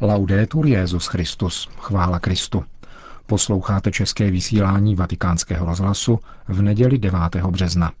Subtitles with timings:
[0.00, 2.64] Laudetur Jezus Christus, chvála Kristu.
[3.26, 7.20] Posloucháte české vysílání Vatikánského rozhlasu v neděli 9.
[7.36, 7.92] března.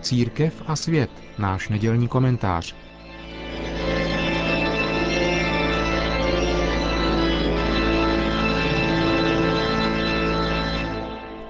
[0.00, 2.74] Církev a svět, náš nedělní komentář.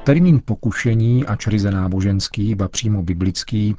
[0.07, 3.77] Termín pokušení, ač ryze náboženský, ba přímo biblický,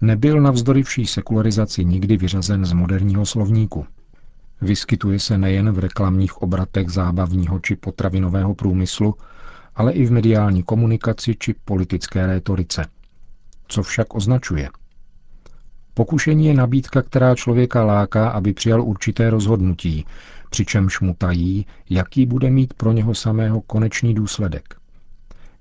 [0.00, 3.86] nebyl navzdory vší sekularizaci nikdy vyřazen z moderního slovníku.
[4.60, 9.14] Vyskytuje se nejen v reklamních obratech zábavního či potravinového průmyslu,
[9.74, 12.86] ale i v mediální komunikaci či politické rétorice.
[13.68, 14.68] Co však označuje?
[15.94, 20.04] Pokušení je nabídka, která člověka láká, aby přijal určité rozhodnutí,
[20.50, 24.83] přičemž mu tají, jaký bude mít pro něho samého konečný důsledek.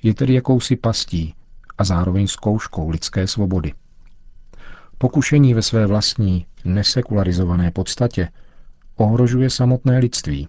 [0.03, 1.35] Je tedy jakousi pastí
[1.77, 3.73] a zároveň zkouškou lidské svobody.
[4.97, 8.29] Pokušení ve své vlastní, nesekularizované podstatě
[8.95, 10.47] ohrožuje samotné lidství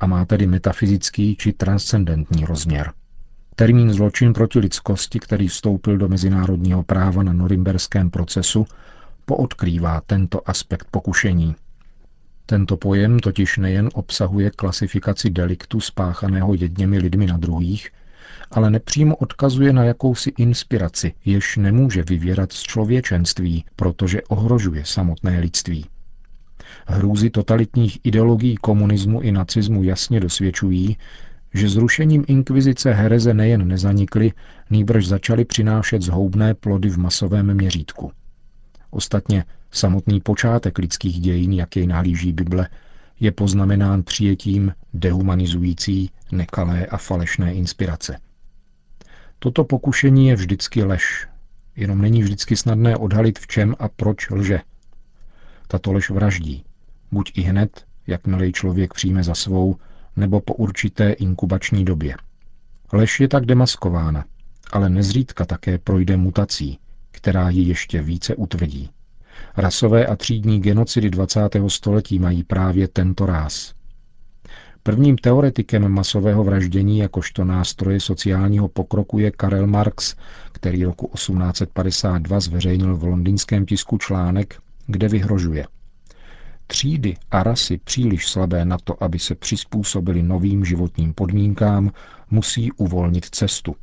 [0.00, 2.92] a má tedy metafyzický či transcendentní rozměr.
[3.54, 8.66] Termín zločin proti lidskosti, který vstoupil do mezinárodního práva na norimberském procesu,
[9.24, 11.56] poodkrývá tento aspekt pokušení.
[12.46, 17.90] Tento pojem totiž nejen obsahuje klasifikaci deliktu spáchaného jedněmi lidmi na druhých,
[18.50, 25.86] ale nepřímo odkazuje na jakousi inspiraci, jež nemůže vyvěrat z člověčenství, protože ohrožuje samotné lidství.
[26.86, 30.96] Hrůzy totalitních ideologií komunismu i nacismu jasně dosvědčují,
[31.54, 34.32] že zrušením inkvizice hereze nejen nezanikly,
[34.70, 38.12] nýbrž začaly přinášet zhoubné plody v masovém měřítku.
[38.90, 42.68] Ostatně samotný počátek lidských dějin, jak jej nahlíží Bible,
[43.20, 48.16] je poznamenán přijetím dehumanizující, nekalé a falešné inspirace.
[49.38, 51.28] Toto pokušení je vždycky lež,
[51.76, 54.60] jenom není vždycky snadné odhalit v čem a proč lže.
[55.68, 56.64] Tato lež vraždí,
[57.12, 59.76] buď i hned, jakmile ji člověk přijme za svou,
[60.16, 62.16] nebo po určité inkubační době.
[62.92, 64.24] Lež je tak demaskována,
[64.72, 66.78] ale nezřídka také projde mutací,
[67.10, 68.90] která ji ještě více utvrdí.
[69.56, 71.40] Rasové a třídní genocidy 20.
[71.68, 73.74] století mají právě tento ráz.
[74.88, 80.14] Prvním teoretikem masového vraždění jakožto nástroje sociálního pokroku je Karel Marx,
[80.52, 85.66] který roku 1852 zveřejnil v londýnském tisku článek, kde vyhrožuje.
[86.66, 91.92] Třídy a rasy příliš slabé na to, aby se přizpůsobili novým životním podmínkám,
[92.30, 93.76] musí uvolnit cestu.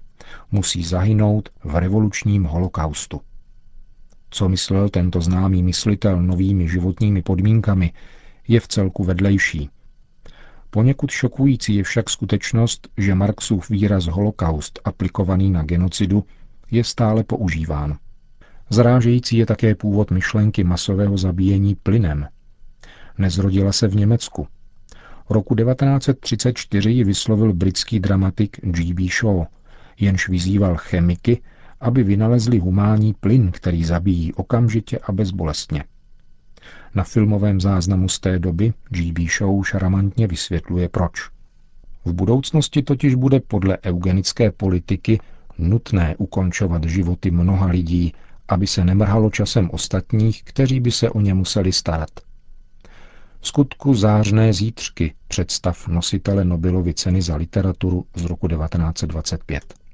[0.52, 3.22] Musí zahynout v revolučním holokaustu.
[4.30, 7.94] Co myslel tento známý myslitel novými životními podmínkami,
[8.48, 9.70] je v celku vedlejší.
[10.76, 16.24] Poněkud šokující je však skutečnost, že Marxův výraz holokaust aplikovaný na genocidu
[16.72, 17.98] je stále používán.
[18.70, 22.28] Zrážející je také původ myšlenky masového zabíjení plynem.
[23.18, 24.48] Nezrodila se v Německu.
[25.30, 29.08] Roku 1934 ji vyslovil britský dramatik G.B.
[29.08, 29.46] Shaw,
[30.00, 31.42] jenž vyzýval chemiky,
[31.80, 35.84] aby vynalezli humánní plyn, který zabíjí okamžitě a bezbolestně.
[36.96, 39.26] Na filmovém záznamu z té doby G.B.
[39.38, 41.30] Show šaramantně vysvětluje proč.
[42.06, 45.20] V budoucnosti totiž bude podle eugenické politiky
[45.58, 48.14] nutné ukončovat životy mnoha lidí,
[48.48, 52.10] aby se nemrhalo časem ostatních, kteří by se o ně museli starat.
[53.40, 59.85] V skutku zářné zítřky představ nositele Nobelovy ceny za literaturu z roku 1925.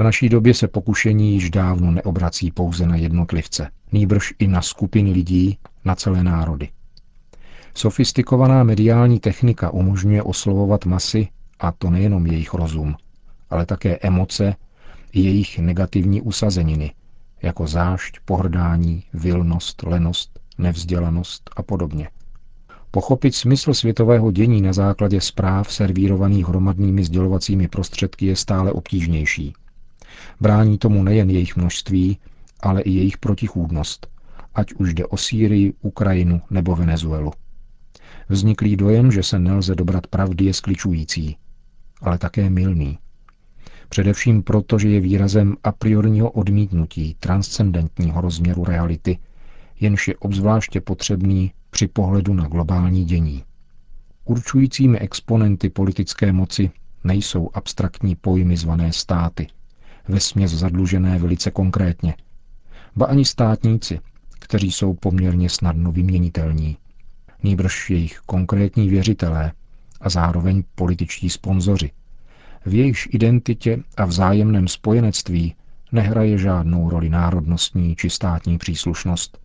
[0.00, 5.12] V naší době se pokušení již dávno neobrací pouze na jednotlivce, nýbrž i na skupiny
[5.12, 6.68] lidí, na celé národy.
[7.74, 11.28] Sofistikovaná mediální technika umožňuje oslovovat masy,
[11.58, 12.94] a to nejenom jejich rozum,
[13.50, 14.56] ale také emoce
[15.12, 16.94] jejich negativní usazeniny,
[17.42, 22.08] jako zášť, pohrdání, vilnost, lenost, nevzdělanost a podobně.
[22.90, 29.54] Pochopit smysl světového dění na základě zpráv servírovaných hromadnými sdělovacími prostředky je stále obtížnější.
[30.40, 32.18] Brání tomu nejen jejich množství,
[32.60, 34.06] ale i jejich protichůdnost,
[34.54, 37.32] ať už jde o Sýrii, Ukrajinu nebo Venezuelu.
[38.28, 41.36] Vzniklý dojem, že se nelze dobrat pravdy, je skličující,
[42.00, 42.98] ale také milný.
[43.88, 49.18] Především proto, že je výrazem a priorního odmítnutí transcendentního rozměru reality,
[49.80, 53.44] jenž je obzvláště potřebný při pohledu na globální dění.
[54.24, 56.70] Určujícími exponenty politické moci
[57.04, 59.46] nejsou abstraktní pojmy zvané státy,
[60.08, 62.14] vesměs zadlužené velice konkrétně,
[62.96, 64.00] ba ani státníci,
[64.38, 66.76] kteří jsou poměrně snadno vyměnitelní.
[67.42, 69.52] Nýbrž jejich konkrétní věřitelé
[70.00, 71.90] a zároveň političtí sponzoři,
[72.66, 75.54] V jejíž identitě a vzájemném spojenectví
[75.92, 79.38] nehraje žádnou roli národnostní či státní příslušnost.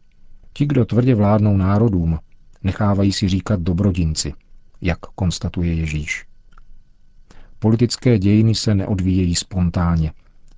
[0.53, 2.19] Ti, kdo tvrdě vládnou národům,
[2.63, 4.33] nechávají si říkat dobrodinci,
[4.81, 6.25] jak konstatuje Ježíš.
[7.59, 10.11] Politické dějiny se neodvíjejí spontánně,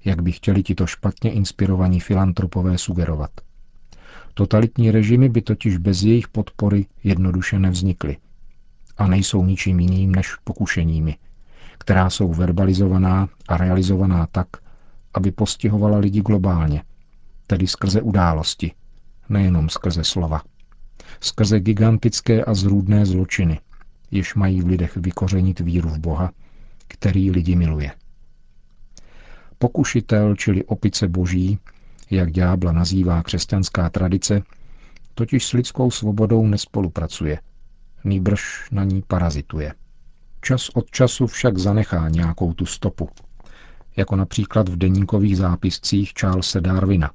[0.08, 3.32] jak by chtěli tito špatně inspirovaní filantropové sugerovat.
[4.34, 8.18] Totalitní režimy by totiž bez jejich podpory jednoduše nevznikly.
[8.98, 11.18] A nejsou ničím jiným než pokušeními,
[11.78, 14.48] která jsou verbalizovaná a realizovaná tak,
[15.14, 16.84] aby postihovala lidi globálně,
[17.48, 18.72] tedy skrze události,
[19.30, 20.42] nejenom skrze slova.
[21.20, 23.60] Skrze gigantické a zrůdné zločiny,
[24.12, 26.32] jež mají v lidech vykořenit víru v Boha,
[26.88, 27.92] který lidi miluje.
[29.60, 31.60] Pokušitel, čili opice boží,
[32.12, 34.42] jak ďábla nazývá křesťanská tradice,
[35.14, 37.40] totiž s lidskou svobodou nespolupracuje,
[38.04, 39.74] nýbrž na ní parazituje.
[40.42, 43.10] Čas od času však zanechá nějakou tu stopu,
[43.98, 47.12] jako například v deníkových zápiscích Charlesa Darwina.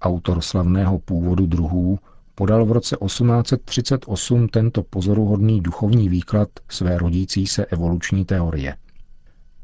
[0.00, 1.98] Autor slavného původu druhů
[2.34, 8.76] podal v roce 1838 tento pozoruhodný duchovní výklad své rodící se evoluční teorie.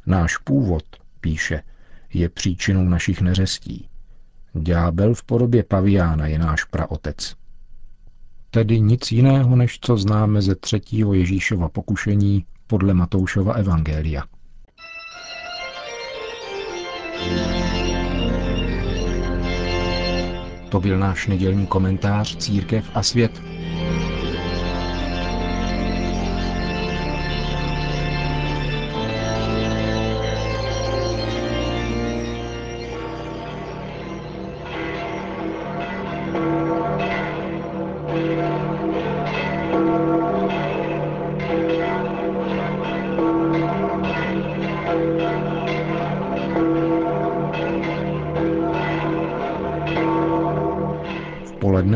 [0.06, 0.82] Náš původ,
[1.20, 1.62] píše,
[2.14, 3.88] je příčinou našich neřestí.
[4.54, 7.34] Ďábel v podobě paviána je náš praotec.
[8.50, 14.22] Tedy nic jiného, než co známe ze třetího Ježíšova pokušení podle Matoušova Evangelia.
[20.68, 23.42] To byl náš nedělní komentář Církev a svět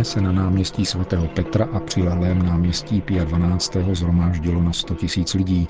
[0.04, 3.76] se na náměstí svatého Petra a přilehlém náměstí Pia 12.
[3.92, 5.68] zhromáždilo na 100 tisíc lidí,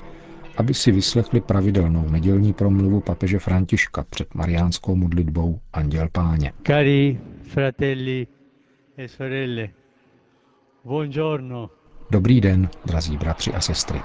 [0.57, 6.53] aby si vyslechli pravidelnou nedělní promluvu papeže Františka před mariánskou modlitbou Anděl Páně.
[6.67, 8.27] Cari fratelli
[8.97, 9.69] e sorelle,
[10.83, 11.69] buongiorno.
[12.11, 14.01] Dobrý den, drazí bratři a sestry.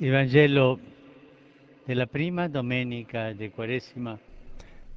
[0.00, 0.78] Il Vangelo
[1.88, 4.18] della prima domenica di Quaresima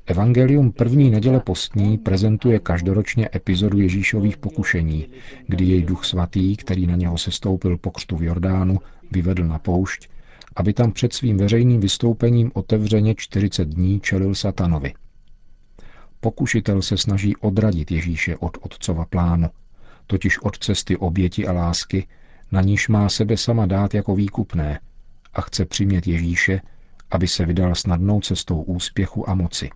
[0.07, 5.07] Evangelium první neděle postní prezentuje každoročně epizodu Ježíšových pokušení,
[5.47, 8.79] kdy jej duch svatý, který na něho sestoupil po křtu v Jordánu,
[9.11, 10.09] vyvedl na poušť,
[10.55, 14.93] aby tam před svým veřejným vystoupením otevřeně 40 dní čelil satanovi.
[16.19, 19.49] Pokušitel se snaží odradit Ježíše od otcova plánu,
[20.07, 22.07] totiž od cesty oběti a lásky,
[22.51, 24.79] na níž má sebe sama dát jako výkupné
[25.33, 26.61] a chce přimět Ježíše,
[27.11, 29.69] aby se vydal snadnou cestou úspěchu a moci.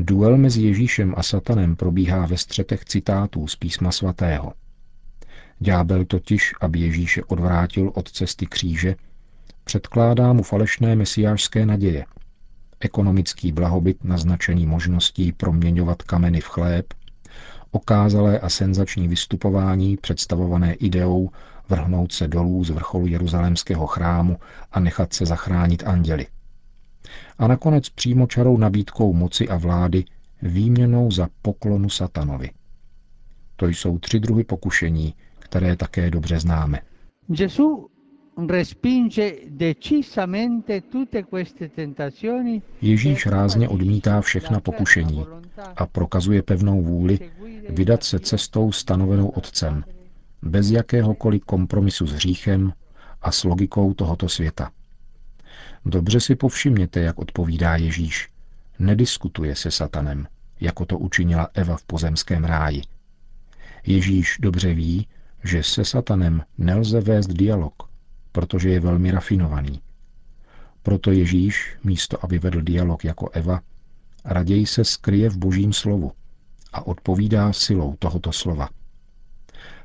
[0.00, 4.52] Duel mezi Ježíšem a Satanem probíhá ve střetech citátů z písma svatého.
[5.58, 8.94] Ďábel totiž, aby Ježíše odvrátil od cesty kříže,
[9.64, 12.06] předkládá mu falešné mesiářské naděje,
[12.80, 16.94] ekonomický blahobyt naznačený možností proměňovat kameny v chléb,
[17.70, 21.30] okázalé a senzační vystupování představované ideou
[21.68, 24.38] vrhnout se dolů z vrcholu jeruzalémského chrámu
[24.72, 26.26] a nechat se zachránit anděli
[27.38, 30.04] a nakonec přímo čarou nabídkou moci a vlády
[30.42, 32.50] výměnou za poklonu satanovi.
[33.56, 36.80] To jsou tři druhy pokušení, které také dobře známe.
[42.82, 45.26] Ježíš rázně odmítá všechna pokušení
[45.76, 47.18] a prokazuje pevnou vůli
[47.68, 49.84] vydat se cestou stanovenou Otcem,
[50.42, 52.72] bez jakéhokoliv kompromisu s hříchem
[53.22, 54.70] a s logikou tohoto světa.
[55.84, 58.28] Dobře si povšimněte, jak odpovídá Ježíš.
[58.78, 60.26] Nediskutuje se satanem,
[60.60, 62.82] jako to učinila Eva v pozemském ráji.
[63.86, 65.08] Ježíš dobře ví,
[65.44, 67.74] že se satanem nelze vést dialog,
[68.32, 69.80] protože je velmi rafinovaný.
[70.82, 73.60] Proto Ježíš, místo aby vedl dialog jako Eva,
[74.24, 76.12] raději se skryje v božím slovu
[76.72, 78.68] a odpovídá silou tohoto slova.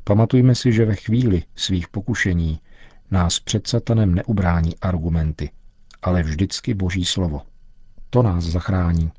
[0.04, 2.60] Pamatujme si, že ve chvíli svých pokušení
[3.12, 5.50] nás před satanem neubrání argumenty,
[6.04, 7.42] ale vždycky Boží slovo.
[8.10, 9.12] To nás zachrání.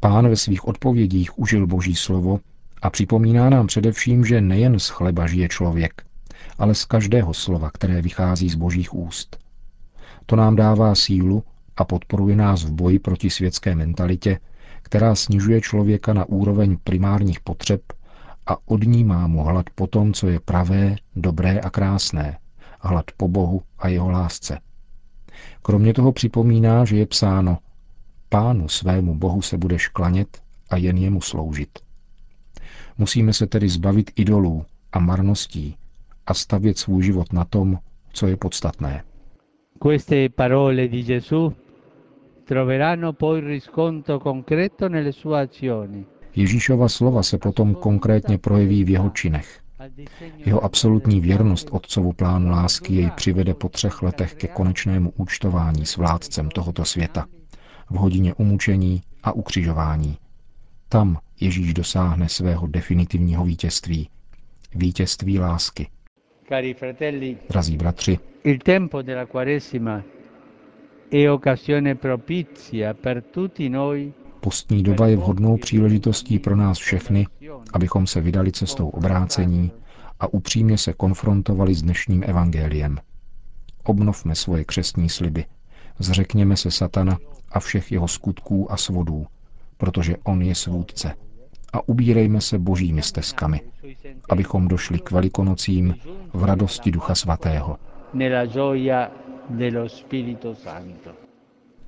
[0.00, 2.40] Pán ve svých odpovědích užil Boží slovo
[2.82, 6.02] a připomíná nám především, že nejen z chleba žije člověk,
[6.58, 9.36] ale z každého slova, které vychází z Božích úst.
[10.26, 11.44] To nám dává sílu
[11.76, 14.38] a podporuje nás v boji proti světské mentalitě,
[14.82, 17.80] která snižuje člověka na úroveň primárních potřeb
[18.46, 22.38] a odnímá mu hlad po tom, co je pravé, dobré a krásné,
[22.80, 24.58] hlad po Bohu a jeho lásce.
[25.62, 27.58] Kromě toho připomíná, že je psáno
[28.28, 31.78] Pánu svému Bohu se budeš klanět a jen jemu sloužit.
[32.98, 35.76] Musíme se tedy zbavit idolů a marností
[36.26, 37.78] a stavět svůj život na tom,
[38.12, 39.04] co je podstatné.
[39.82, 41.52] Queste parole di Gesù
[42.44, 46.06] troveranno poi riscontro concreto nelle sue azioni.
[46.36, 49.60] Ježíšova slova se potom konkrétně projeví v jeho činech.
[50.36, 55.96] Jeho absolutní věrnost otcovu plánu lásky jej přivede po třech letech ke konečnému účtování s
[55.96, 57.26] vládcem tohoto světa,
[57.90, 60.16] v hodině umučení a ukřižování.
[60.88, 64.08] Tam Ježíš dosáhne svého definitivního vítězství.
[64.74, 65.88] Vítězství lásky.
[66.48, 70.02] Cari fratelli, Drazí bratři, il tempo della Quaresima
[71.10, 74.12] è occasione propizia per tutti noi
[74.46, 77.26] postní doba je vhodnou příležitostí pro nás všechny,
[77.72, 79.72] abychom se vydali cestou obrácení
[80.20, 82.98] a upřímně se konfrontovali s dnešním evangeliem.
[83.84, 85.44] Obnovme svoje křestní sliby,
[85.98, 87.18] zřekněme se satana
[87.52, 89.26] a všech jeho skutků a svodů,
[89.76, 91.14] protože on je svůdce.
[91.72, 93.60] A ubírejme se božími stezkami,
[94.28, 95.94] abychom došli k velikonocím
[96.32, 97.78] v radosti Ducha Svatého.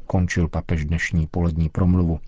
[0.06, 2.18] Končil papež dnešní polední promluvu.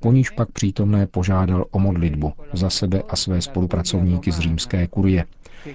[0.00, 5.24] Po níž pak přítomné požádal o modlitbu za sebe a své spolupracovníky z římské kurie.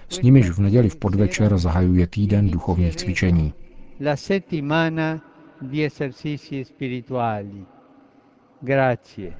[0.10, 3.54] S nimiž v neděli v podvečer zahajuje týden duchovních cvičení.
[4.06, 5.22] La settimana
[5.62, 7.66] di esercizi spirituali.
[8.62, 9.34] Grazie.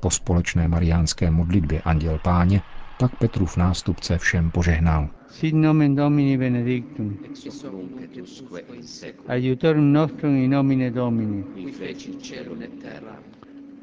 [0.00, 2.62] Po společné mariánské modlitbě Anděl Páně
[2.98, 5.08] pak Petrův nástupce všem požehnal.
[5.28, 7.18] Sit nomen Domini benedictum.
[9.28, 11.44] Aiutorium nostrum in nomine Domini.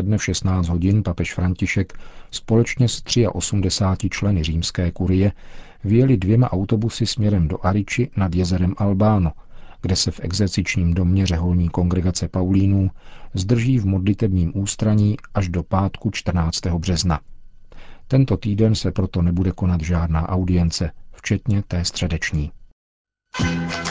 [0.00, 1.92] Odpoledne v 16 hodin papež František
[2.30, 3.02] společně s
[3.32, 5.32] 83 členy římské kurie
[5.84, 9.32] vyjeli dvěma autobusy směrem do Ariči nad jezerem Albáno,
[9.82, 12.90] kde se v exercičním domě řeholní kongregace Paulínů
[13.34, 16.66] zdrží v modlitebním ústraní až do pátku 14.
[16.66, 17.20] března.
[18.08, 22.50] Tento týden se proto nebude konat žádná audience, včetně té středeční.
[23.40, 23.89] Bella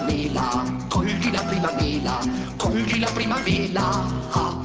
[0.00, 2.18] Mela, cogli la prima mela,
[2.56, 4.06] cogli la prima mela.
[4.32, 4.60] ah.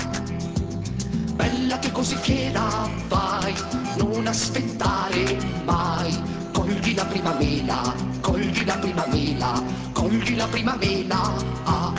[1.35, 3.53] Bella che così fiera vai,
[3.97, 6.17] non aspettare mai.
[6.53, 11.33] Cogli la prima mela, cogli la prima mela, cogli la prima mela.
[11.65, 11.93] ah.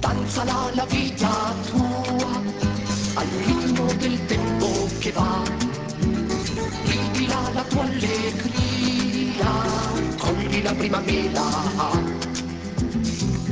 [0.00, 2.42] Danzala la vita tua
[3.14, 5.42] al ritmo del tempo che va
[6.84, 9.50] Ridila la tua allegria,
[10.54, 11.42] cogli la prima mela,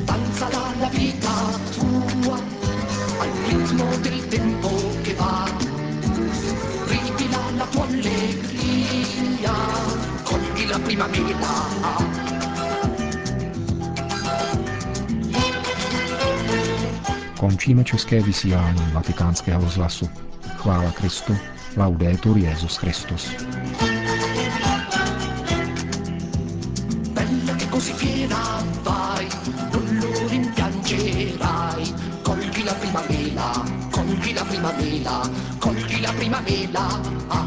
[0.04, 1.32] danzala la vita
[1.74, 2.38] tua,
[3.18, 4.70] al ritmo del tempo
[5.02, 5.50] che va.
[6.86, 9.52] Ridila la tua allegria,
[10.22, 11.70] cogli la prima mela.
[17.38, 20.10] Končíme české vysílání vatikánského rozhlasu.
[20.56, 21.36] Chvála Kristu.
[21.76, 23.30] Laudetur Jezus Christus.
[27.82, 29.26] così fiera vai,
[29.72, 31.94] non lo rimpiangerai.
[32.22, 37.00] Colchi la prima vela, colchi la prima vela, colchi la prima vela.
[37.26, 37.46] Ah.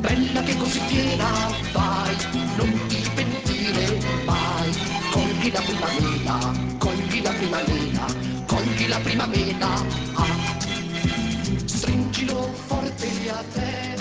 [0.00, 1.28] Bella che così fiera
[1.72, 2.16] vai,
[2.56, 4.72] non ti pentire mai.
[5.10, 6.38] Colchi la prima vela,
[6.78, 8.06] colchi la prima vela,
[8.46, 9.70] colchi la prima vela.
[10.14, 10.56] Ah.
[11.66, 13.96] Stringilo forte a te,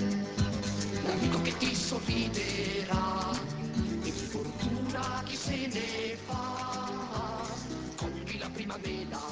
[1.06, 3.07] l'amico che ti sorriderà.
[6.26, 7.56] Fa,
[7.96, 9.27] cogli la prima mela.